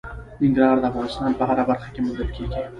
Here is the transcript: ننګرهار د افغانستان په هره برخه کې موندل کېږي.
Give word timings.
ننګرهار 0.41 0.77
د 0.81 0.85
افغانستان 0.91 1.31
په 1.37 1.43
هره 1.49 1.63
برخه 1.69 1.89
کې 1.93 2.01
موندل 2.05 2.29
کېږي. 2.35 2.61